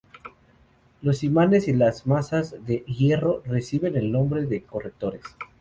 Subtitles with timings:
[1.03, 5.21] Los imanes y las masas de hierro reciben el nombre de "correctores".